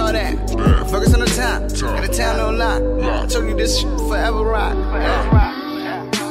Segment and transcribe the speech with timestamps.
[0.00, 0.34] all that.
[0.90, 1.68] Focus on the time.
[1.68, 3.22] Got a town no lie.
[3.22, 4.76] I told you this shit forever rock.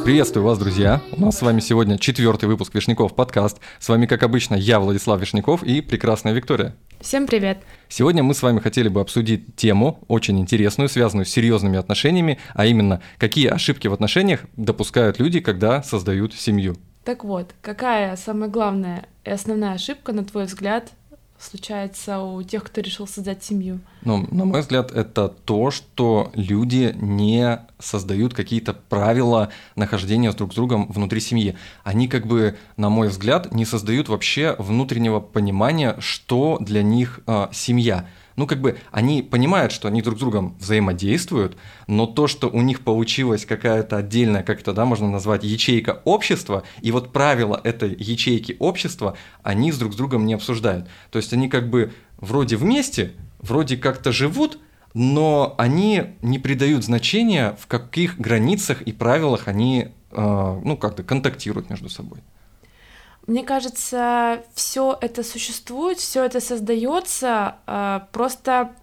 [0.03, 1.01] Приветствую вас, друзья!
[1.11, 3.59] У нас с вами сегодня четвертый выпуск Вишняков подкаст.
[3.79, 6.75] С вами, как обычно, я, Владислав Вишняков и прекрасная Виктория.
[6.99, 7.59] Всем привет!
[7.89, 12.65] Сегодня мы с вами хотели бы обсудить тему, очень интересную, связанную с серьезными отношениями, а
[12.65, 16.77] именно, какие ошибки в отношениях допускают люди, когда создают семью.
[17.03, 20.91] Так вот, какая самая главная и основная ошибка, на твой взгляд,
[21.39, 23.79] случается у тех, кто решил создать семью?
[24.03, 30.55] Ну, на мой взгляд, это то, что люди не создают какие-то правила нахождения друг с
[30.55, 31.55] другом внутри семьи.
[31.83, 37.47] Они как бы, на мой взгляд, не создают вообще внутреннего понимания, что для них э,
[37.51, 38.05] семья
[38.39, 41.57] ну, как бы они понимают, что они друг с другом взаимодействуют,
[41.87, 46.63] но то, что у них получилась какая-то отдельная, как это, да, можно назвать, ячейка общества,
[46.81, 50.87] и вот правила этой ячейки общества, они с друг с другом не обсуждают.
[51.11, 54.57] То есть они как бы вроде вместе, вроде как-то живут,
[54.93, 61.69] но они не придают значения, в каких границах и правилах они, э, ну, как-то контактируют
[61.69, 62.19] между собой.
[63.27, 68.75] Мне кажется, все это существует, все это создается, а, просто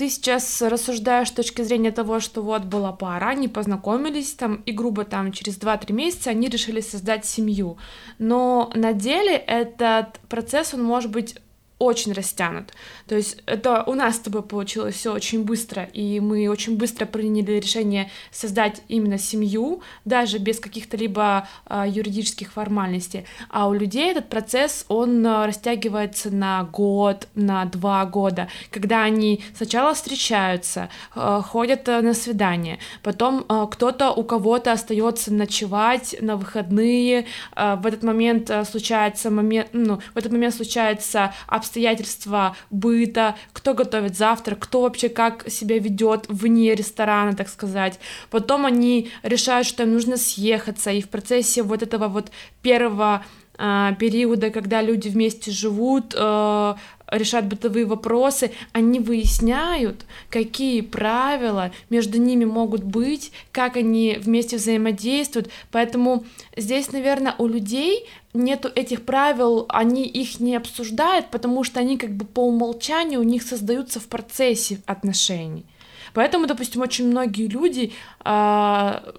[0.00, 4.72] ты сейчас рассуждаешь с точки зрения того, что вот была пара, они познакомились там, и
[4.72, 7.76] грубо там через 2-3 месяца они решили создать семью.
[8.18, 11.36] Но на деле этот процесс, он может быть
[11.80, 12.74] очень растянут.
[13.08, 17.06] То есть это у нас с тобой получилось все очень быстро, и мы очень быстро
[17.06, 23.24] приняли решение создать именно семью, даже без каких-то либо э, юридических формальностей.
[23.48, 29.42] А у людей этот процесс, он э, растягивается на год, на два года, когда они
[29.56, 37.24] сначала встречаются, э, ходят на свидание, потом э, кто-то у кого-то остается ночевать на выходные,
[37.56, 43.74] э, в этот момент случается момент, ну, в этот момент случается обстоятельства обстоятельства быта, кто
[43.74, 48.00] готовит завтрак, кто вообще как себя ведет вне ресторана, так сказать.
[48.30, 52.32] Потом они решают, что им нужно съехаться, и в процессе вот этого вот
[52.62, 53.24] первого
[53.56, 56.74] э, периода, когда люди вместе живут, э,
[57.10, 65.50] решают бытовые вопросы, они выясняют, какие правила между ними могут быть, как они вместе взаимодействуют.
[65.70, 66.24] Поэтому
[66.56, 72.10] здесь, наверное, у людей нету этих правил, они их не обсуждают, потому что они как
[72.10, 75.64] бы по умолчанию у них создаются в процессе отношений.
[76.12, 77.92] Поэтому, допустим, очень многие люди
[78.24, 79.12] э,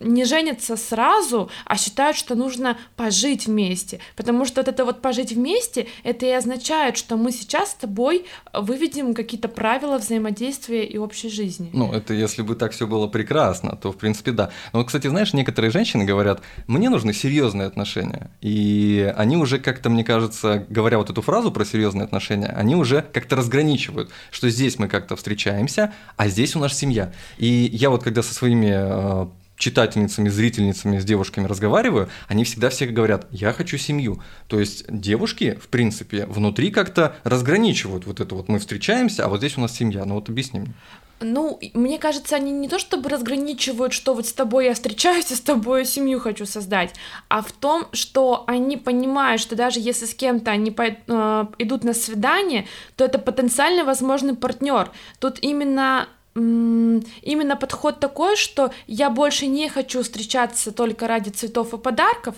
[0.00, 4.00] не женятся сразу, а считают, что нужно пожить вместе.
[4.16, 8.26] Потому что вот это вот пожить вместе, это и означает, что мы сейчас с тобой
[8.52, 11.70] выведем какие-то правила взаимодействия и общей жизни.
[11.72, 14.50] Ну, это если бы так все было прекрасно, то в принципе да.
[14.72, 18.30] Но, кстати, знаешь, некоторые женщины говорят, мне нужны серьезные отношения.
[18.40, 23.02] И они уже как-то, мне кажется, говоря вот эту фразу про серьезные отношения, они уже
[23.12, 27.12] как-то разграничивают, что здесь мы как-то встречаемся, а здесь у нас семья.
[27.38, 32.86] И я вот когда со своими э, читательницами, зрительницами, с девушками разговариваю, они всегда все
[32.86, 34.22] говорят, я хочу семью.
[34.48, 39.38] То есть девушки, в принципе, внутри как-то разграничивают вот это вот мы встречаемся, а вот
[39.38, 40.04] здесь у нас семья.
[40.04, 40.74] Ну вот объясни мне.
[41.18, 45.34] Ну, мне кажется, они не то чтобы разграничивают, что вот с тобой я встречаюсь, и
[45.36, 46.92] с тобой семью хочу создать,
[47.28, 51.84] а в том, что они понимают, что даже если с кем-то они по, э, идут
[51.84, 52.66] на свидание,
[52.96, 54.90] то это потенциально возможный партнер.
[55.18, 61.78] Тут именно именно подход такой, что я больше не хочу встречаться только ради цветов и
[61.78, 62.34] подарков,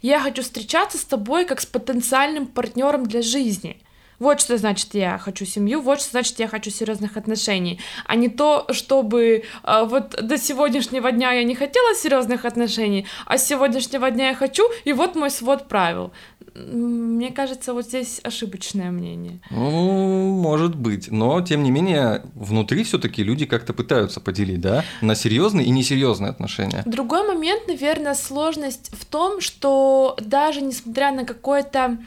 [0.00, 3.80] я хочу встречаться с тобой как с потенциальным партнером для жизни.
[4.18, 8.28] Вот что значит я хочу семью, вот что значит я хочу серьезных отношений, а не
[8.28, 14.12] то, чтобы э, вот до сегодняшнего дня я не хотела серьезных отношений, а с сегодняшнего
[14.12, 16.12] дня я хочу, и вот мой свод правил.
[16.54, 19.40] Мне кажется, вот здесь ошибочное мнение.
[19.50, 21.10] Ну, может быть.
[21.10, 26.30] Но, тем не менее, внутри все-таки люди как-то пытаются поделить, да, на серьезные и несерьезные
[26.30, 26.82] отношения.
[26.84, 31.98] Другой момент, наверное, сложность в том, что даже несмотря на какой-то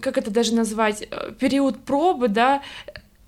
[0.00, 2.62] как это даже назвать, э, период пробы, да,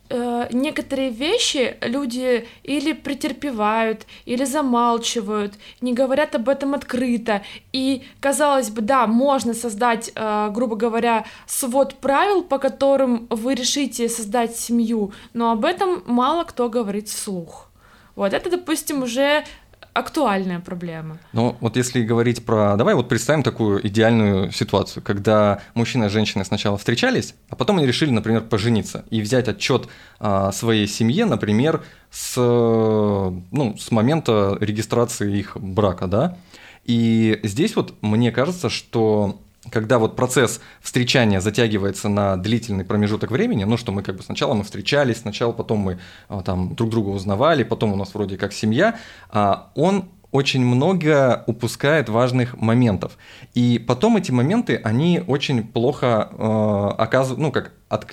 [0.09, 7.43] э, некоторые вещи люди или претерпевают, или замалчивают, не говорят об этом открыто.
[7.73, 14.09] И, казалось бы, да, можно создать, э, грубо говоря, свод правил, по которым вы решите
[14.09, 17.71] создать семью, но об этом мало кто говорит вслух.
[18.17, 19.45] Вот это, допустим, уже
[19.94, 21.19] актуальная проблема.
[21.32, 22.76] Ну, вот если говорить про...
[22.76, 27.87] Давай вот представим такую идеальную ситуацию, когда мужчина и женщина сначала встречались, а потом они
[27.87, 29.88] решили, например, пожениться и взять отчет
[30.19, 36.37] о своей семье, например, с, ну, с момента регистрации их брака, да.
[36.85, 43.64] И здесь вот мне кажется, что когда вот процесс встречания затягивается на длительный промежуток времени,
[43.64, 47.08] ну что мы как бы сначала мы встречались, сначала потом мы а, там друг друга
[47.08, 48.99] узнавали, потом у нас вроде как семья,
[49.31, 53.16] а, он очень много упускает важных моментов.
[53.55, 58.12] И потом эти моменты, они очень плохо э, оказывают, ну как от,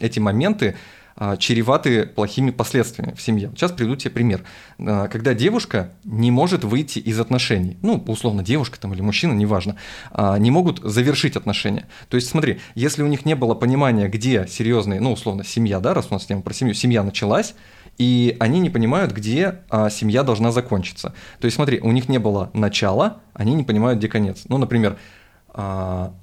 [0.00, 1.01] эти моменты а,
[1.38, 3.50] чреваты плохими последствиями в семье.
[3.54, 4.42] Сейчас приведу тебе пример.
[4.78, 9.76] А, когда девушка не может выйти из отношений, ну, условно, девушка там или мужчина, неважно,
[10.10, 11.86] а, не могут завершить отношения.
[12.08, 15.94] То есть, смотри, если у них не было понимания, где серьезные, ну, условно, семья, да,
[15.94, 17.54] раз у нас тема про семью, семья началась,
[17.98, 21.14] и они не понимают, где а, семья должна закончиться.
[21.40, 24.44] То есть, смотри, у них не было начала, они не понимают, где конец.
[24.48, 24.98] Ну, например,
[25.48, 26.14] а,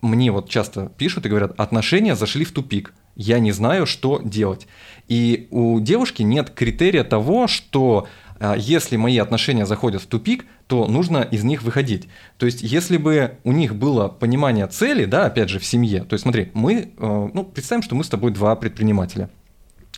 [0.00, 4.66] мне вот часто пишут и говорят, отношения зашли в тупик я не знаю, что делать.
[5.08, 8.06] И у девушки нет критерия того, что
[8.38, 12.08] а, если мои отношения заходят в тупик, то нужно из них выходить.
[12.38, 16.14] То есть, если бы у них было понимание цели, да, опять же, в семье, то
[16.14, 19.28] есть, смотри, мы, э, ну, представим, что мы с тобой два предпринимателя–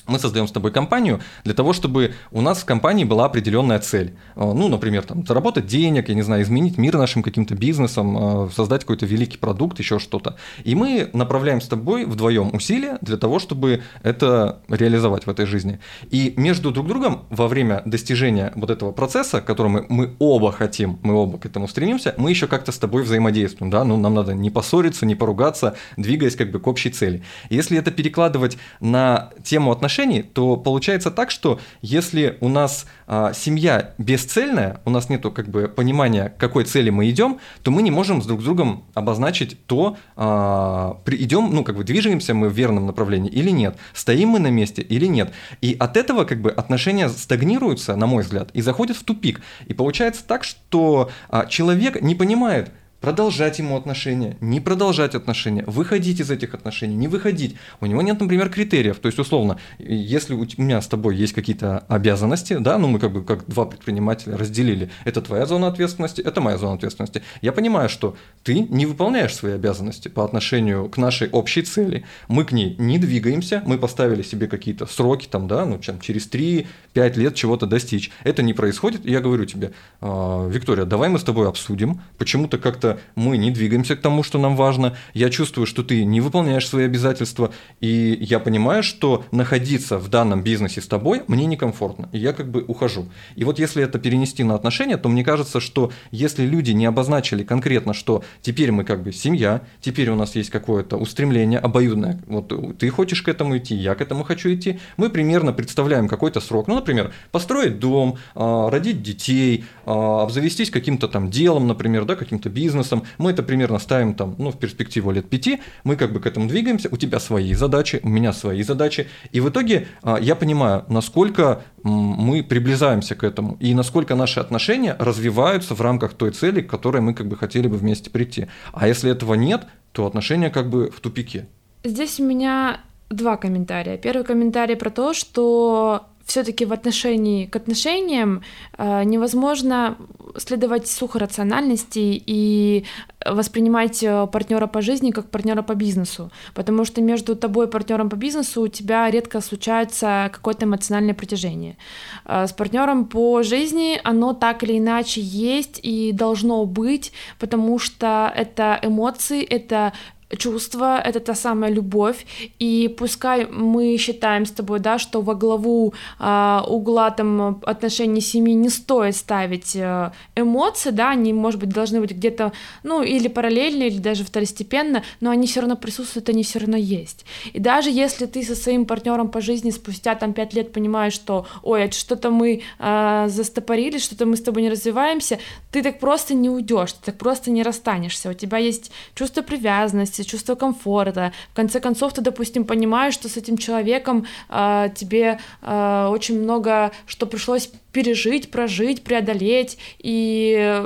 [0.06, 4.14] мы создаем с тобой компанию для того, чтобы у нас в компании была определенная цель.
[4.34, 8.50] Э, ну, например, там, заработать денег, я не знаю, изменить мир нашим каким-то бизнесом, э,
[8.54, 10.36] создать какой-то великий продукт, еще что-то.
[10.64, 15.78] И мы направляем с тобой вдвоем усилия для того, чтобы это реализовать в этой жизни.
[16.10, 20.98] И между друг другом во время достижения вот этого процесса, который мы, мы оба хотим,
[21.02, 24.34] мы оба к этому стремимся, мы еще как-то с тобой взаимодействуем, да, ну, нам надо
[24.34, 27.22] не поссориться, не поругаться, двигаясь как бы к общей цели.
[27.50, 33.32] Если это перекладывать на тему отношений, отношений, то получается так, что если у нас а,
[33.34, 37.82] семья бесцельная, у нас нету как бы понимания, к какой цели мы идем, то мы
[37.82, 42.48] не можем с друг с другом обозначить то, а, идем, ну как бы движемся мы
[42.48, 45.32] в верном направлении или нет, стоим мы на месте или нет.
[45.60, 49.42] И от этого как бы отношения стагнируются, на мой взгляд, и заходят в тупик.
[49.66, 52.70] И получается так, что а, человек не понимает,
[53.02, 57.56] продолжать ему отношения, не продолжать отношения, выходить из этих отношений, не выходить.
[57.80, 59.00] У него нет, например, критериев.
[59.00, 63.12] То есть, условно, если у меня с тобой есть какие-то обязанности, да, ну мы как
[63.12, 67.22] бы как два предпринимателя разделили, это твоя зона ответственности, это моя зона ответственности.
[67.42, 72.04] Я понимаю, что ты не выполняешь свои обязанности по отношению к нашей общей цели.
[72.28, 76.30] Мы к ней не двигаемся, мы поставили себе какие-то сроки, там, да, ну, чем, через
[76.30, 78.12] 3-5 лет чего-то достичь.
[78.22, 82.91] Это не происходит, я говорю тебе, «А, Виктория, давай мы с тобой обсудим, почему-то как-то
[83.14, 86.84] мы не двигаемся к тому, что нам важно, я чувствую, что ты не выполняешь свои
[86.84, 92.32] обязательства, и я понимаю, что находиться в данном бизнесе с тобой мне некомфортно, и я
[92.32, 93.08] как бы ухожу.
[93.36, 97.42] И вот если это перенести на отношения, то мне кажется, что если люди не обозначили
[97.42, 102.78] конкретно, что теперь мы как бы семья, теперь у нас есть какое-то устремление обоюдное, вот
[102.78, 106.68] ты хочешь к этому идти, я к этому хочу идти, мы примерно представляем какой-то срок,
[106.68, 112.48] ну, например, построить дом, а, родить детей, а, обзавестись каким-то там делом, например, да, каким-то
[112.48, 116.20] бизнесом, бизнесом, мы это примерно ставим там, ну, в перспективу лет пяти, мы как бы
[116.20, 120.18] к этому двигаемся, у тебя свои задачи, у меня свои задачи, и в итоге а,
[120.20, 126.30] я понимаю, насколько мы приближаемся к этому, и насколько наши отношения развиваются в рамках той
[126.30, 128.46] цели, к которой мы как бы хотели бы вместе прийти.
[128.72, 131.46] А если этого нет, то отношения как бы в тупике.
[131.84, 132.80] Здесь у меня
[133.10, 133.96] два комментария.
[133.98, 138.42] Первый комментарий про то, что все-таки в отношении к отношениям
[138.78, 139.96] э, невозможно
[140.36, 142.84] следовать сухорациональности и
[143.26, 148.08] воспринимать э, партнера по жизни как партнера по бизнесу, потому что между тобой и партнером
[148.08, 151.76] по бизнесу у тебя редко случается какое-то эмоциональное притяжение.
[152.24, 158.32] Э, с партнером по жизни оно так или иначе есть и должно быть, потому что
[158.34, 159.92] это эмоции, это
[160.36, 162.26] чувство, это та самая любовь,
[162.58, 168.54] и пускай мы считаем с тобой, да, что во главу э, угла там отношений семьи
[168.54, 173.84] не стоит ставить э, эмоции, да, они, может быть, должны быть где-то, ну, или параллельно,
[173.84, 177.24] или даже второстепенно, но они все равно присутствуют, они все равно есть.
[177.52, 181.46] И даже если ты со своим партнером по жизни спустя там пять лет понимаешь, что,
[181.62, 185.38] ой, что-то мы э, застопорили, что-то мы с тобой не развиваемся,
[185.70, 190.21] ты так просто не уйдешь, ты так просто не расстанешься, у тебя есть чувство привязанности,
[190.22, 191.32] безопасности, чувство комфорта.
[191.52, 196.90] В конце концов, ты, допустим, понимаешь, что с этим человеком э, тебе э, очень много
[197.06, 200.82] что пришлось пережить, прожить, преодолеть, и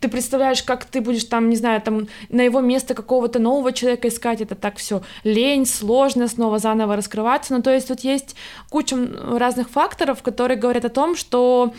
[0.00, 4.06] ты представляешь, как ты будешь там, не знаю, там на его место какого-то нового человека
[4.08, 7.54] искать, это так все лень, сложно снова заново раскрываться.
[7.54, 8.36] Ну, то есть тут есть
[8.70, 8.96] куча
[9.38, 11.72] разных факторов, которые говорят о том, что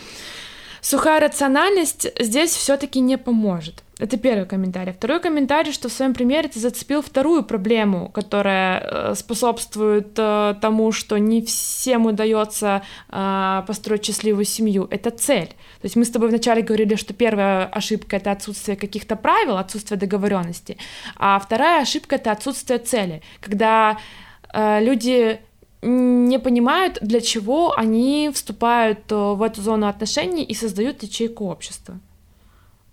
[0.81, 3.83] сухая рациональность здесь все-таки не поможет.
[3.99, 4.93] Это первый комментарий.
[4.93, 10.93] Второй комментарий, что в своем примере ты зацепил вторую проблему, которая э, способствует э, тому,
[10.93, 14.87] что не всем удается э, построить счастливую семью.
[14.89, 15.47] Это цель.
[15.47, 19.99] То есть мы с тобой вначале говорили, что первая ошибка это отсутствие каких-то правил, отсутствие
[19.99, 20.77] договоренности,
[21.17, 23.97] а вторая ошибка это отсутствие цели, когда
[24.53, 25.39] люди
[25.81, 31.99] не понимают, для чего они вступают в эту зону отношений и создают ячейку общества.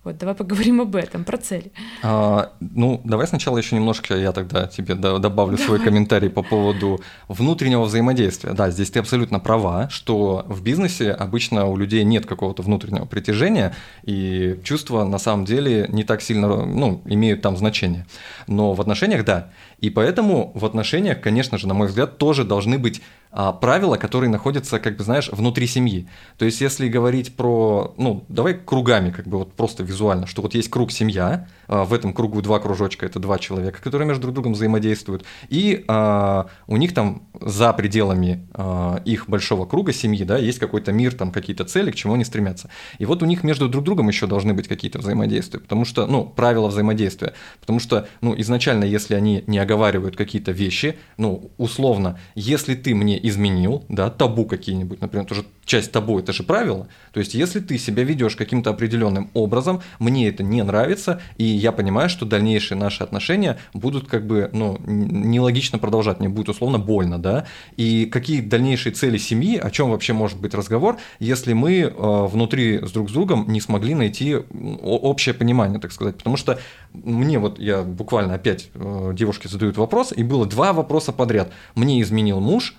[0.06, 1.72] Вот, давай поговорим об этом, про цели.
[2.00, 5.66] А, ну, давай сначала еще немножко я тогда тебе добавлю давай.
[5.66, 8.52] свой комментарий по поводу внутреннего взаимодействия.
[8.52, 13.75] Да, здесь ты абсолютно права, что в бизнесе обычно у людей нет какого-то внутреннего притяжения,
[14.04, 18.06] и чувства на самом деле не так сильно ну, имеют там значение.
[18.46, 19.50] Но в отношениях да.
[19.80, 23.02] И поэтому в отношениях, конечно же, на мой взгляд, тоже должны быть
[23.38, 26.09] а, правила, которые находятся, как бы, знаешь, внутри семьи.
[26.38, 30.55] То есть, если говорить про, ну, давай кругами, как бы вот просто визуально, что вот
[30.55, 34.52] есть круг семья, в этом кругу два кружочка, это два человека, которые между друг другом
[34.52, 40.58] взаимодействуют, и а, у них там за пределами а, их большого круга семьи, да, есть
[40.58, 42.70] какой-то мир, там какие-то цели, к чему они стремятся.
[42.99, 46.25] И вот у них между друг другом еще должны быть какие-то взаимодействия, потому что, ну,
[46.25, 52.75] правила взаимодействия, потому что, ну, изначально, если они не оговаривают какие-то вещи, ну, условно, если
[52.75, 56.88] ты мне изменил, да, табу какие-нибудь, например, тоже часть табу, это же правило.
[57.12, 61.72] То есть, если ты себя ведешь каким-то определенным образом, мне это не нравится, и я
[61.72, 67.18] понимаю, что дальнейшие наши отношения будут как бы, ну, нелогично продолжать, мне будет условно больно,
[67.18, 67.46] да,
[67.76, 72.78] и какие дальнейшие цели семьи, о чем вообще может быть разговор, если мы э, внутри
[72.78, 74.36] с друг с другом не смогли найти
[74.82, 76.58] общее понимание, так сказать, потому что
[76.92, 81.52] мне вот, я буквально опять, э, девушки задают вопрос, и было два вопроса подряд.
[81.75, 82.75] Мне изменил муж,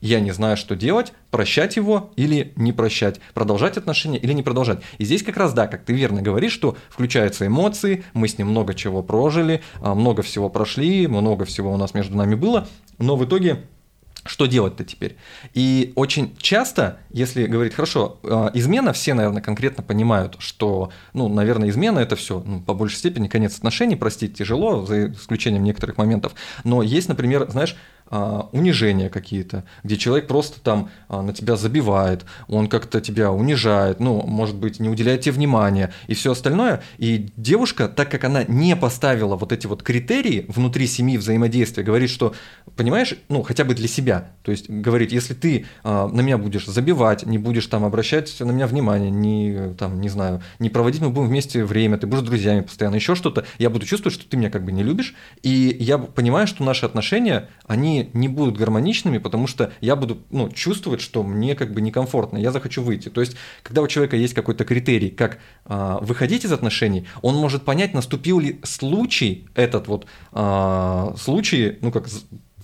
[0.00, 4.80] я не знаю, что делать, прощать его или не прощать, продолжать отношения или не продолжать.
[4.98, 8.48] И здесь как раз, да, как ты верно говоришь, что включаются эмоции, мы с ним
[8.48, 13.16] много чего прожили, а, много всего прошли, много всего у нас между нами было, но
[13.16, 13.64] в итоге
[14.28, 15.16] что делать-то теперь?
[15.54, 21.70] И очень часто, если говорить, хорошо, а, измена, все, наверное, конкретно понимают, что, ну, наверное,
[21.70, 26.34] измена это все, ну, по большей степени конец отношений, простить тяжело, за исключением некоторых моментов.
[26.64, 27.76] Но есть, например, знаешь,
[28.10, 34.00] а, унижения какие-то, где человек просто там а, на тебя забивает, он как-то тебя унижает,
[34.00, 36.82] ну, может быть, не уделяет тебе внимания и все остальное.
[36.96, 42.08] И девушка, так как она не поставила вот эти вот критерии внутри семьи взаимодействия, говорит,
[42.08, 42.34] что,
[42.76, 46.66] понимаешь, ну, хотя бы для себя, то есть говорит, если ты а, на меня будешь
[46.66, 51.10] забивать, не будешь там обращать на меня внимание, не, там, не знаю, не проводить, мы
[51.10, 54.48] будем вместе время, ты будешь друзьями постоянно, еще что-то, я буду чувствовать, что ты меня
[54.48, 59.46] как бы не любишь, и я понимаю, что наши отношения, они не будут гармоничными, потому
[59.46, 63.08] что я буду ну, чувствовать, что мне как бы некомфортно, я захочу выйти.
[63.08, 67.64] То есть, когда у человека есть какой-то критерий, как а, выходить из отношений, он может
[67.64, 72.08] понять, наступил ли случай, этот вот а, случай, ну как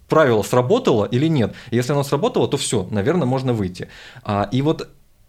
[0.09, 1.55] правило сработало или нет.
[1.71, 3.89] Если оно сработало, то все, наверное, можно выйти.
[4.23, 4.89] А, и вот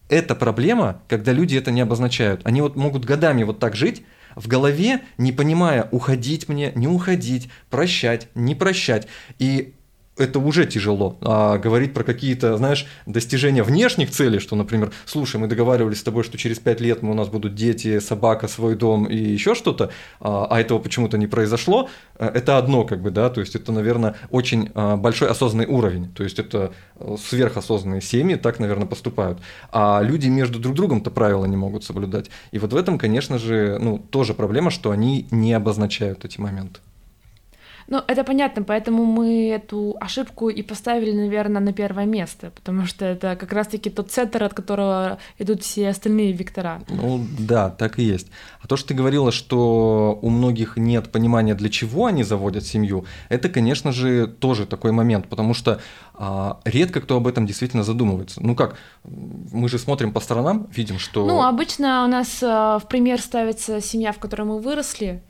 [0.10, 4.04] эта проблема, когда люди это не обозначают, они вот могут годами вот так жить,
[4.36, 9.08] в голове, не понимая, уходить мне, не уходить, прощать, не прощать.
[9.40, 9.75] И
[10.18, 11.18] это уже тяжело.
[11.22, 16.24] А говорить про какие-то, знаешь, достижения внешних целей, что, например, слушай, мы договаривались с тобой,
[16.24, 19.92] что через пять лет мы, у нас будут дети, собака, свой дом и еще что-то,
[20.20, 23.72] а, а этого почему-то не произошло, э, это одно, как бы, да, то есть это,
[23.72, 29.40] наверное, очень а, большой осознанный уровень, то есть это э, сверхосознанные семьи так, наверное, поступают.
[29.72, 32.30] А люди между друг другом-то правила не могут соблюдать.
[32.52, 36.80] И вот в этом, конечно же, ну, тоже проблема, что они не обозначают эти моменты.
[37.88, 43.06] Ну, это понятно, поэтому мы эту ошибку и поставили, наверное, на первое место, потому что
[43.06, 46.82] это как раз-таки тот центр, от которого идут все остальные вектора.
[46.90, 48.28] Ну, да, так и есть.
[48.62, 53.06] А то, что ты говорила, что у многих нет понимания, для чего они заводят семью,
[53.30, 55.80] это, конечно же, тоже такой момент, потому что
[56.16, 58.42] а, редко кто об этом действительно задумывается.
[58.42, 61.26] Ну как, мы же смотрим по сторонам, видим, что...
[61.26, 65.22] Ну, обычно у нас а, в пример ставится семья, в которой мы выросли,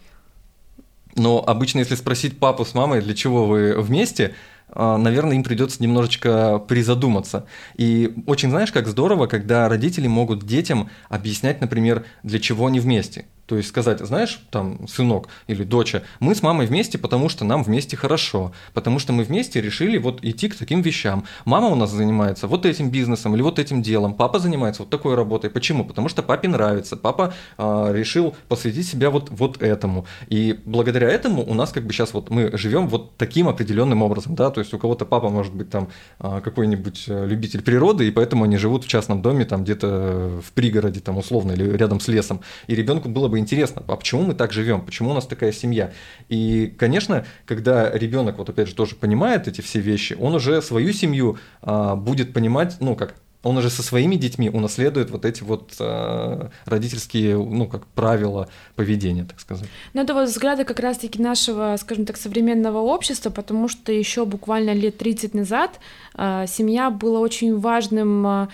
[1.15, 4.35] но обычно, если спросить папу с мамой, для чего вы вместе,
[4.69, 7.45] а, наверное, им придется немножечко призадуматься.
[7.75, 13.25] И очень, знаешь, как здорово, когда родители могут детям объяснять, например, для чего они вместе.
[13.45, 17.63] То есть сказать, знаешь, там, сынок или доча, мы с мамой вместе, потому что нам
[17.63, 21.25] вместе хорошо, потому что мы вместе решили вот идти к таким вещам.
[21.45, 25.15] Мама у нас занимается вот этим бизнесом или вот этим делом, папа занимается вот такой
[25.15, 25.49] работой.
[25.49, 25.85] Почему?
[25.85, 30.05] Потому что папе нравится, папа э, решил посвятить себя вот, вот этому.
[30.27, 34.33] И благодаря этому у нас как бы сейчас вот мы живем вот таким определенным образом,
[34.35, 38.45] да, то есть у кого-то папа может быть там э, какой-нибудь любитель природы, и поэтому
[38.45, 42.41] они живут в частном доме там где-то в пригороде там условно или рядом с лесом.
[42.65, 45.51] И ребенку было бы бы интересно, а почему мы так живем, почему у нас такая
[45.51, 45.91] семья.
[46.29, 50.93] И, конечно, когда ребенок, вот опять же, тоже понимает эти все вещи, он уже свою
[50.93, 55.75] семью а, будет понимать, ну, как он уже со своими детьми унаследует вот эти вот
[55.79, 59.69] э, родительские, ну, как правила поведения, так сказать.
[59.93, 64.73] Ну, это вот взгляды как раз-таки нашего, скажем так, современного общества, потому что еще буквально
[64.73, 65.79] лет 30 назад
[66.17, 68.47] э, семья была очень важным э,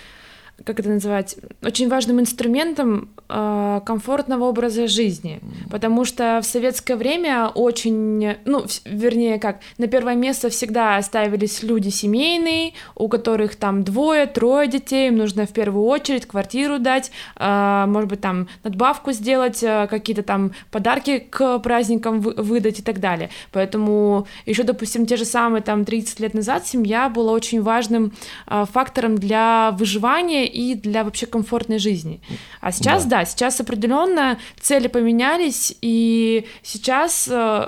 [0.65, 5.39] как это называть, очень важным инструментом э, комфортного образа жизни,
[5.69, 11.89] потому что в советское время очень, ну, вернее, как, на первое место всегда ставились люди
[11.89, 17.85] семейные, у которых там двое, трое детей, им нужно в первую очередь квартиру дать, э,
[17.87, 22.99] может быть, там надбавку сделать, э, какие-то там подарки к праздникам вы, выдать и так
[22.99, 23.29] далее.
[23.51, 28.13] Поэтому еще, допустим, те же самые там 30 лет назад семья была очень важным
[28.47, 32.21] э, фактором для выживания и для вообще комфортной жизни.
[32.59, 37.67] А сейчас, да, да сейчас определенно цели поменялись, и сейчас э,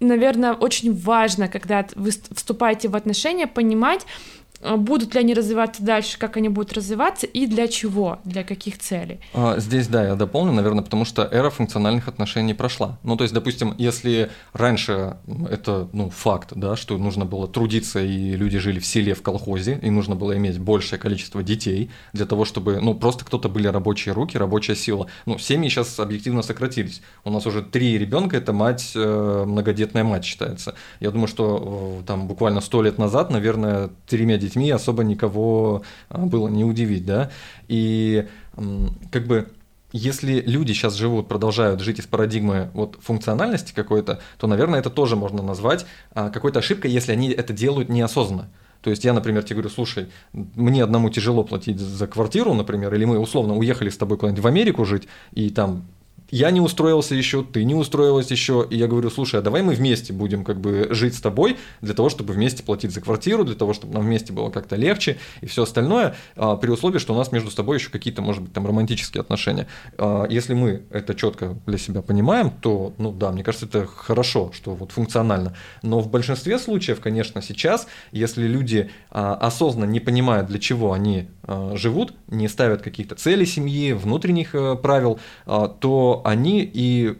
[0.00, 4.06] наверное, очень важно, когда вы вступаете в отношения, понимать,
[4.76, 9.20] будут ли они развиваться дальше, как они будут развиваться и для чего, для каких целей.
[9.34, 12.98] А, здесь, да, я дополню, наверное, потому что эра функциональных отношений прошла.
[13.02, 15.16] Ну, то есть, допустим, если раньше
[15.50, 19.78] это, ну, факт, да, что нужно было трудиться, и люди жили в селе, в колхозе,
[19.82, 24.14] и нужно было иметь большее количество детей для того, чтобы, ну, просто кто-то были рабочие
[24.14, 25.06] руки, рабочая сила.
[25.26, 27.02] Ну, семьи сейчас объективно сократились.
[27.24, 30.74] У нас уже три ребенка, это мать, э, многодетная мать считается.
[31.00, 35.82] Я думаю, что э, там буквально сто лет назад, наверное, тремя детьми детьми особо никого
[36.08, 37.30] а, было не удивить, да,
[37.68, 38.26] и
[39.10, 39.48] как бы
[39.92, 45.14] если люди сейчас живут, продолжают жить из парадигмы вот функциональности какой-то, то, наверное, это тоже
[45.14, 48.50] можно назвать а, какой-то ошибкой, если они это делают неосознанно.
[48.80, 53.04] То есть я, например, тебе говорю, слушай, мне одному тяжело платить за квартиру, например, или
[53.04, 55.84] мы условно уехали с тобой куда-нибудь в Америку жить, и там
[56.34, 59.72] я не устроился еще, ты не устроилась еще, и я говорю, слушай, а давай мы
[59.72, 63.54] вместе будем как бы жить с тобой для того, чтобы вместе платить за квартиру, для
[63.54, 67.16] того, чтобы нам вместе было как-то легче и все остальное, а, при условии, что у
[67.16, 69.68] нас между собой еще какие-то, может быть, там романтические отношения.
[69.96, 74.50] А, если мы это четко для себя понимаем, то, ну да, мне кажется, это хорошо,
[74.52, 75.54] что вот функционально.
[75.82, 81.28] Но в большинстве случаев, конечно, сейчас, если люди а, осознанно не понимают, для чего они
[81.74, 87.16] живут, не ставят каких-то целей семьи, внутренних э, правил, то они и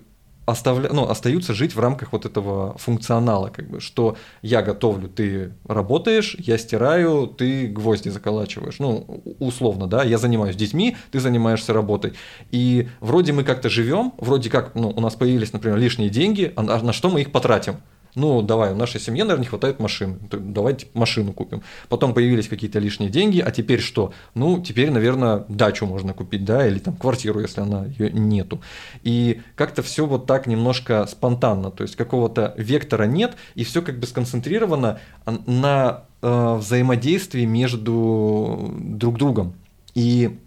[0.47, 0.91] оставля...
[0.93, 6.37] ну, остаются жить в рамках вот этого функционала, как бы, что я готовлю, ты работаешь,
[6.39, 12.13] я стираю, ты гвозди заколачиваешь, ну, условно, да, я занимаюсь детьми, ты занимаешься работой.
[12.51, 16.63] И вроде мы как-то живем, вроде как, ну, у нас появились, например, лишние деньги, а
[16.63, 17.77] на что мы их потратим?
[18.15, 21.63] Ну, давай, в нашей семье, наверное, не хватает машин, давайте машину купим.
[21.89, 24.13] Потом появились какие-то лишние деньги, а теперь что?
[24.35, 28.61] Ну, теперь, наверное, дачу можно купить, да, или там квартиру, если она ее нету.
[29.03, 33.99] И как-то все вот так немножко спонтанно, то есть какого-то вектора нет, и все как
[33.99, 35.01] бы сконцентрировано
[35.47, 39.55] на э, взаимодействии между друг другом.
[39.95, 40.39] И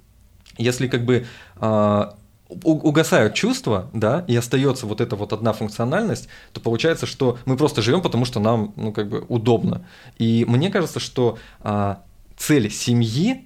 [0.58, 1.25] если как бы
[1.60, 2.06] э,
[2.49, 7.81] угасают чувства, да, и остается вот эта вот одна функциональность, то получается, что мы просто
[7.81, 9.86] живем, потому что нам, ну, как бы удобно.
[10.17, 12.03] И мне кажется, что а,
[12.38, 13.45] цель семьи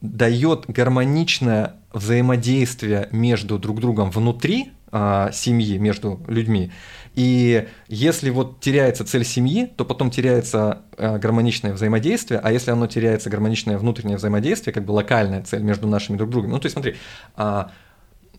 [0.00, 6.72] дает гармоничное взаимодействие между друг другом внутри а, семьи, между людьми.
[7.14, 12.86] И если вот теряется цель семьи, то потом теряется а, гармоничное взаимодействие, а если оно
[12.86, 16.74] теряется гармоничное внутреннее взаимодействие, как бы локальная цель между нашими друг другом, ну то есть
[16.74, 16.96] смотри,
[17.36, 17.72] а,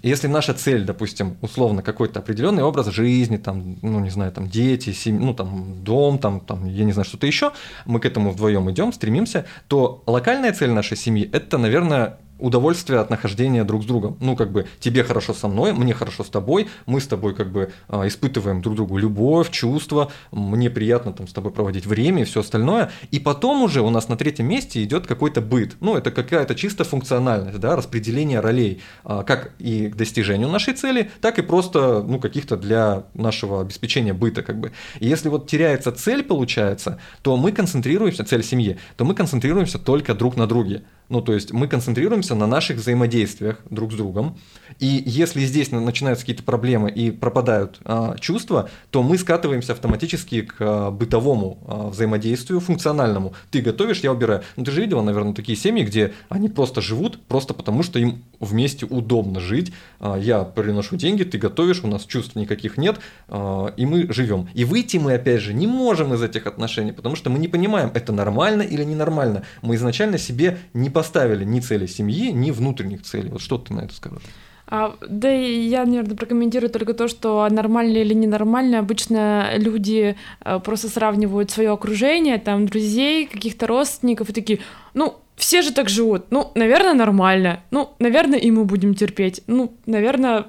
[0.03, 4.91] если наша цель, допустим, условно какой-то определенный образ жизни, там, ну не знаю, там дети,
[4.93, 7.51] семья, ну там дом, там, там, я не знаю, что-то еще,
[7.85, 13.09] мы к этому вдвоем идем, стремимся, то локальная цель нашей семьи это, наверное, удовольствие от
[13.09, 14.17] нахождения друг с другом.
[14.19, 17.51] Ну, как бы тебе хорошо со мной, мне хорошо с тобой, мы с тобой как
[17.51, 22.25] бы а, испытываем друг другу любовь, чувства, мне приятно там с тобой проводить время и
[22.25, 22.91] все остальное.
[23.11, 25.77] И потом уже у нас на третьем месте идет какой-то быт.
[25.79, 31.11] Ну, это какая-то чисто функциональность, да, распределение ролей, а, как и к достижению нашей цели,
[31.21, 34.71] так и просто, ну, каких-то для нашего обеспечения быта, как бы.
[34.99, 40.13] И если вот теряется цель, получается, то мы концентрируемся, цель семьи, то мы концентрируемся только
[40.13, 40.83] друг на друге.
[41.09, 44.37] Ну, то есть мы концентрируемся на наших взаимодействиях друг с другом.
[44.79, 50.55] И если здесь начинаются какие-то проблемы и пропадают а, чувства, то мы скатываемся автоматически к
[50.59, 53.33] а, бытовому а, взаимодействию, функциональному.
[53.51, 54.43] Ты готовишь, я убираю.
[54.55, 58.23] Ну, ты же видела, наверное, такие семьи, где они просто живут, просто потому что им
[58.39, 59.71] вместе удобно жить.
[59.99, 64.47] А, я приношу деньги, ты готовишь, у нас чувств никаких нет, а, и мы живем.
[64.53, 67.91] И выйти мы, опять же, не можем из этих отношений, потому что мы не понимаем,
[67.93, 69.43] это нормально или ненормально.
[69.61, 73.29] Мы изначально себе не поставили ни цели семьи, ни внутренних целей.
[73.29, 74.23] Вот что ты на это скажешь?
[74.67, 78.79] А, да я, наверное, прокомментирую только то, что нормально или ненормально.
[78.79, 84.59] Обычно люди а, просто сравнивают свое окружение, там, друзей, каких-то родственников и такие,
[84.93, 89.73] ну, все же так живут, ну, наверное, нормально, ну, наверное, и мы будем терпеть, ну,
[89.87, 90.45] наверное,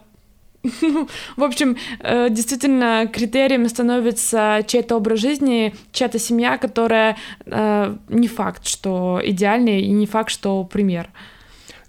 [0.83, 8.29] ну, в общем, э, действительно, критерием становится чей-то образ жизни, чья-то семья, которая э, не
[8.29, 11.09] факт, что идеальный, и не факт, что пример.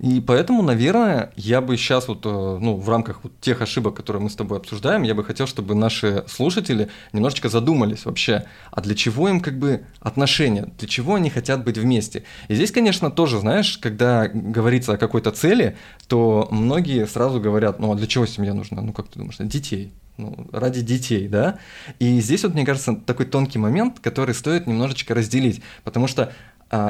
[0.04, 4.22] И поэтому, наверное, я бы сейчас вот, э, ну, в рамках вот тех ошибок, которые
[4.22, 8.96] мы с тобой обсуждаем, я бы хотел, чтобы наши слушатели немножечко задумались вообще, а для
[8.96, 12.26] чего им как бы отношения, для чего они хотят быть вместе.
[12.50, 15.78] И здесь, конечно, тоже, знаешь, когда говорится о какой-то цели,
[16.10, 18.82] то многие сразу говорят, ну, а для чего семья нужна?
[18.82, 21.60] Ну, как ты думаешь, детей, ну, ради детей, да?
[22.00, 26.34] И здесь вот, мне кажется, такой тонкий момент, который стоит немножечко разделить, потому что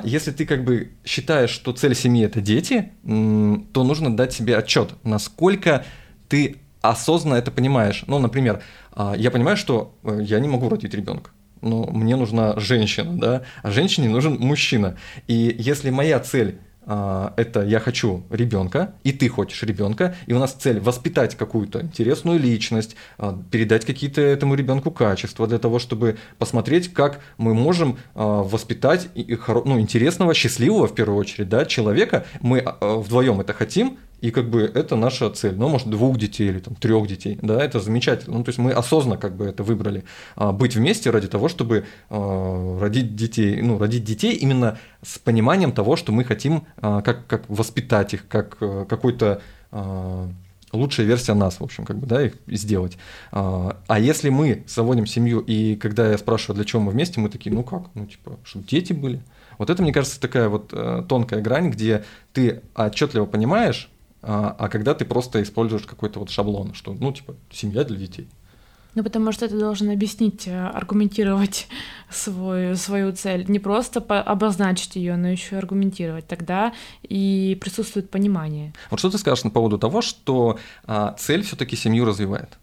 [0.04, 4.94] если ты как бы считаешь, что цель семьи это дети, то нужно дать себе отчет,
[5.04, 5.86] насколько
[6.30, 8.04] ты осознанно это понимаешь.
[8.08, 11.32] Ну, например, а, я понимаю, что э, я не могу родить ребенка
[11.64, 14.98] но мне нужна женщина, да, а женщине нужен мужчина.
[15.28, 20.40] И если моя цель а, это я хочу ребенка, и ты хочешь ребенка, и у
[20.40, 26.18] нас цель воспитать какую-то интересную личность, а, передать какие-то этому ребенку качества для того, чтобы
[26.38, 32.26] посмотреть, как мы можем а, воспитать ну, интересного, счастливого в первую очередь, да, человека.
[32.42, 35.56] Мы вдвоем это хотим, и как бы это наша цель.
[35.58, 37.38] Ну, может, двух детей или там трех детей.
[37.42, 38.38] Да, это замечательно.
[38.38, 40.06] Ну, то есть мы осознанно как бы это выбрали.
[40.38, 45.74] А, быть вместе ради того, чтобы а, родить детей, ну, родить детей именно с пониманием
[45.74, 50.30] того, что мы хотим, а, как, как воспитать их, как а, какой-то а,
[50.72, 52.98] лучшая версия нас, в общем, как бы, да, их сделать.
[53.34, 57.28] А, а если мы заводим семью, и когда я спрашиваю, для чего мы вместе, мы
[57.28, 59.22] такие, ну как, ну типа, чтобы дети были.
[59.58, 63.90] Вот это, мне кажется, такая вот э, тонкая грань, где ты отчетливо понимаешь,
[64.24, 68.28] а, а когда ты просто используешь какой-то вот шаблон, что, ну, типа, семья для детей.
[68.96, 71.68] Ну, потому что ты должен объяснить, э, аргументировать
[72.10, 73.46] свою, свою цель.
[73.50, 76.28] Не просто обозначить ее, но еще и аргументировать.
[76.28, 78.74] Тогда и присутствует понимание.
[78.92, 82.58] Вот что ты скажешь по поводу того, что а, цель все-таки семью развивает?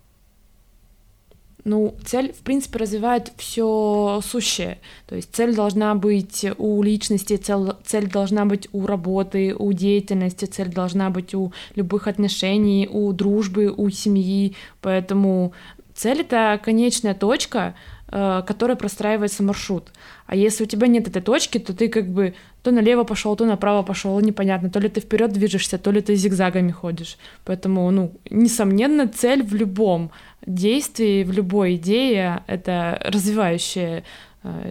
[1.64, 4.78] Ну, цель, в принципе, развивает все сущее.
[5.06, 10.46] То есть цель должна быть у личности, цель, цель должна быть у работы, у деятельности,
[10.46, 14.56] цель должна быть у любых отношений, у дружбы, у семьи.
[14.80, 15.52] Поэтому
[15.94, 17.74] цель— это конечная точка,
[18.10, 19.92] э, которая простраивается маршрут.
[20.26, 23.46] А если у тебя нет этой точки, то ты как бы то налево пошел, то
[23.46, 27.16] направо пошел, непонятно, то ли ты вперед движешься, то ли ты зигзагами ходишь.
[27.44, 30.10] Поэтому, ну, несомненно, цель в любом
[30.44, 34.04] действий, в любой идее— это развивающая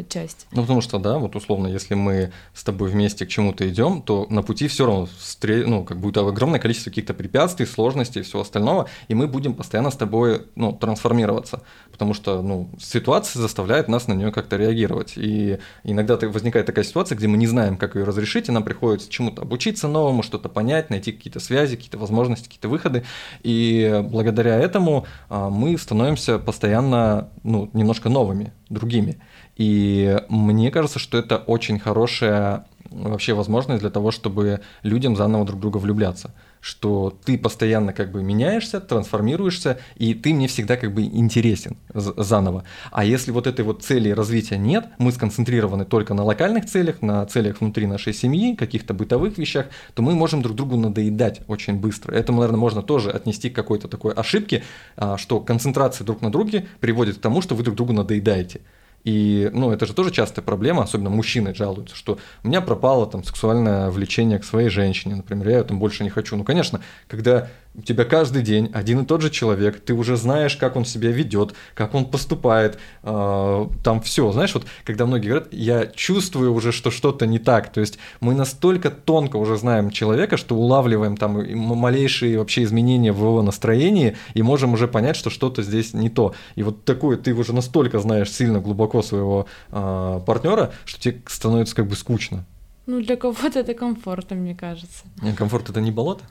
[0.10, 0.48] часть.
[0.52, 4.26] Ну, потому что, да, вот условно, если мы с тобой вместе к чему-то идем, то
[4.30, 5.64] на пути все равно встр...
[5.68, 9.92] ну, как будет огромное количество каких-то препятствий, сложностей и всего остального, и мы будем постоянно
[9.92, 15.14] с тобой ну, трансформироваться, потому что ну, ситуация заставляет нас на нее как-то реагировать.
[15.18, 19.10] И иногда возникает такая ситуация, где мы не знаем, как ее разрешить, и нам приходится
[19.10, 23.04] чему-то обучиться новому, что-то понять, найти какие-то связи, какие-то возможности, какие-то выходы.
[23.44, 29.20] И благодаря этому а, мы становимся постоянно ну, немножко новыми, другими.
[29.60, 35.60] И мне кажется, что это очень хорошая вообще возможность для того, чтобы людям заново друг
[35.60, 36.34] друга влюбляться.
[36.62, 42.64] Что ты постоянно как бы меняешься, трансформируешься, и ты мне всегда как бы интересен заново.
[42.90, 47.26] А если вот этой вот цели развития нет, мы сконцентрированы только на локальных целях, на
[47.26, 52.16] целях внутри нашей семьи, каких-то бытовых вещах, то мы можем друг другу надоедать очень быстро.
[52.16, 54.64] Это, наверное, можно тоже отнести к какой-то такой ошибке,
[54.96, 58.62] а, что концентрация друг на друге приводит к тому, что вы друг другу надоедаете.
[59.04, 63.24] И, ну, это же тоже частая проблема, особенно мужчины жалуются, что у меня пропало там
[63.24, 66.36] сексуальное влечение к своей женщине, например, я ее там больше не хочу.
[66.36, 70.58] Ну, конечно, когда у тебя каждый день один и тот же человек, ты уже знаешь,
[70.58, 75.54] как он себя ведет, как он поступает, э, там все, знаешь, вот когда многие говорят,
[75.54, 80.36] я чувствую уже, что что-то не так, то есть мы настолько тонко уже знаем человека,
[80.36, 85.62] что улавливаем там малейшие вообще изменения в его настроении и можем уже понять, что что-то
[85.62, 86.34] здесь не то.
[86.56, 91.76] И вот такое ты уже настолько знаешь сильно глубоко своего э, партнера, что тебе становится
[91.76, 92.46] как бы скучно.
[92.86, 95.04] Ну, для кого-то это комфортно, мне кажется.
[95.38, 96.24] Комфорт это не болото?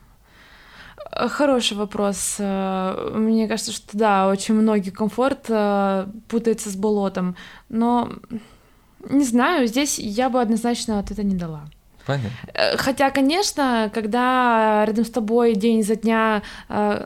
[1.10, 2.36] Э, хороший вопрос.
[2.38, 5.42] Э, мне кажется, что да, очень многие комфорт
[6.28, 7.36] путается с болотом.
[7.68, 8.12] Но
[9.08, 11.64] не знаю, здесь я бы однозначно ответа не дала.
[12.08, 12.30] Понятно.
[12.78, 16.42] Хотя, конечно, когда рядом с тобой день за дня,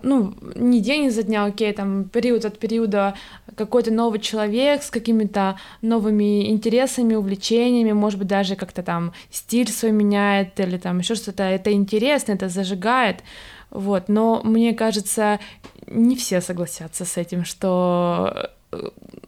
[0.03, 3.15] ну, не день за дня, окей, там, период от периода
[3.57, 9.91] какой-то новый человек с какими-то новыми интересами, увлечениями, может быть, даже как-то там стиль свой
[9.91, 13.25] меняет или там еще что-то, это интересно, это зажигает,
[13.73, 15.41] Вот, но мне кажется,
[15.87, 18.51] не все согласятся с этим, что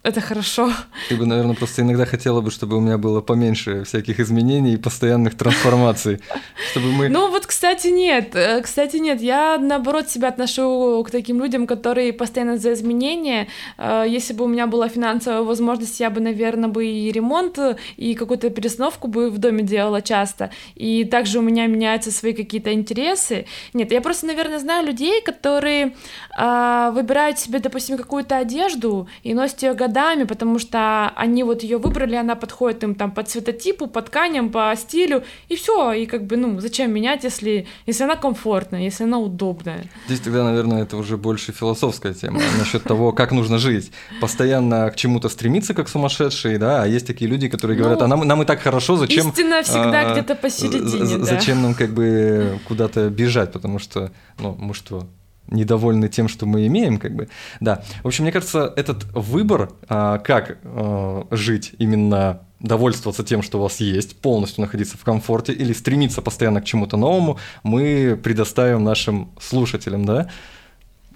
[0.02, 0.70] это хорошо.
[1.08, 4.76] Ты бы, наверное, просто иногда хотела бы, чтобы у меня было поменьше всяких изменений и
[4.76, 6.20] постоянных трансформаций,
[6.70, 7.08] чтобы мы...
[7.08, 12.12] Ну вот, кстати, нет, э, кстати, нет, я, наоборот, себя отношу к таким людям, которые
[12.12, 13.48] постоянно за изменения.
[13.78, 17.58] Э, если бы у меня была финансовая возможность, я бы, наверное, бы и ремонт,
[17.96, 22.72] и какую-то перестановку бы в доме делала часто, и также у меня меняются свои какие-то
[22.72, 23.46] интересы.
[23.72, 25.94] Нет, я просто, наверное, знаю людей, которые
[26.38, 31.78] э, выбирают себе, допустим, какую-то одежду и носят ее годами, потому что они вот ее
[31.78, 36.24] выбрали, она подходит им там по цветотипу, по тканям, по стилю, и все, и как
[36.24, 39.84] бы, ну, зачем менять, если, если она комфортная, если она удобная.
[40.06, 43.90] Здесь тогда, наверное, это уже больше философская тема насчет того, как нужно жить.
[44.20, 48.20] Постоянно к чему-то стремиться, как сумасшедшие, да, а есть такие люди, которые говорят, а нам,
[48.26, 49.28] нам и так хорошо, зачем...
[49.28, 51.24] Истина всегда а, где-то посередине.
[51.24, 55.06] Зачем нам как бы куда-то бежать, потому что, ну, мы что,
[55.48, 57.28] недовольны тем, что мы имеем, как бы.
[57.60, 57.82] Да.
[58.02, 63.62] В общем, мне кажется, этот выбор, а, как а, жить именно довольствоваться тем, что у
[63.62, 69.32] вас есть, полностью находиться в комфорте или стремиться постоянно к чему-то новому, мы предоставим нашим
[69.38, 70.30] слушателям, да.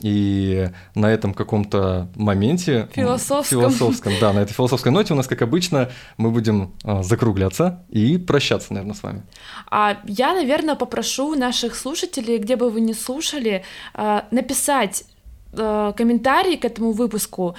[0.00, 2.88] И на этом каком-то моменте...
[2.92, 3.60] Философском.
[3.60, 8.16] Философском, да, на этой философской ноте у нас, как обычно, мы будем а, закругляться и
[8.18, 9.22] прощаться, наверное, с вами.
[9.70, 15.04] А я, наверное, попрошу наших слушателей, где бы вы ни слушали, а, написать
[15.52, 17.56] а, комментарий к этому выпуску.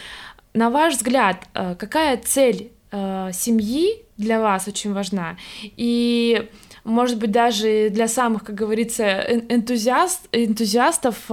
[0.53, 5.37] На ваш взгляд, какая цель семьи для вас очень важна?
[5.61, 6.49] И
[6.83, 11.29] может быть, даже для самых, как говорится, энтузиаст, энтузиастов,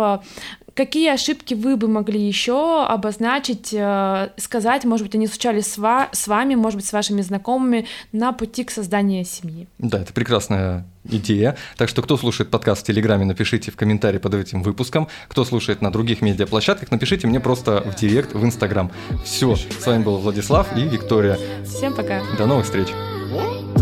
[0.77, 6.11] Какие ошибки вы бы могли еще обозначить, э, сказать, может быть, они случались с, ва-
[6.13, 9.69] с вами, может быть, с вашими знакомыми на пути к созданию семьи?
[9.79, 11.57] Да, это прекрасная идея.
[11.79, 15.09] Так что, кто слушает подкаст в Телеграме, напишите в комментарии под этим выпуском.
[15.29, 18.93] Кто слушает на других медиаплощадках, напишите мне просто в директ в Инстаграм.
[19.25, 21.39] Все, с вами был Владислав и Виктория.
[21.65, 22.23] Всем пока.
[22.37, 22.89] До новых встреч.
[23.33, 23.76] What?